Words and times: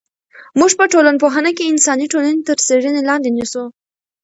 موږ 0.59 0.71
په 0.79 0.85
ټولنپوهنه 0.93 1.51
کې 1.57 1.69
انساني 1.73 2.05
ټولنې 2.13 2.41
تر 2.49 2.57
څېړنې 2.65 3.01
لاندې 3.09 3.29
نیسو. 3.37 3.63